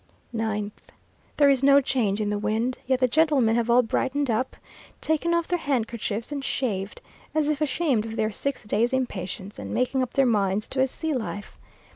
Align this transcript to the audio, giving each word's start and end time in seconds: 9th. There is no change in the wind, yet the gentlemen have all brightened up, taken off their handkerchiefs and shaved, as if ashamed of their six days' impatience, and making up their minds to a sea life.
9th. 0.35 0.71
There 1.37 1.47
is 1.47 1.61
no 1.61 1.79
change 1.79 2.19
in 2.19 2.29
the 2.31 2.39
wind, 2.39 2.79
yet 2.87 3.01
the 3.01 3.07
gentlemen 3.07 3.55
have 3.55 3.69
all 3.69 3.83
brightened 3.83 4.31
up, 4.31 4.55
taken 4.99 5.31
off 5.31 5.47
their 5.47 5.59
handkerchiefs 5.59 6.31
and 6.31 6.43
shaved, 6.43 7.03
as 7.35 7.49
if 7.51 7.61
ashamed 7.61 8.07
of 8.07 8.15
their 8.15 8.31
six 8.31 8.63
days' 8.63 8.93
impatience, 8.93 9.59
and 9.59 9.75
making 9.75 10.01
up 10.01 10.15
their 10.15 10.25
minds 10.25 10.67
to 10.69 10.81
a 10.81 10.87
sea 10.87 11.13
life. 11.13 11.59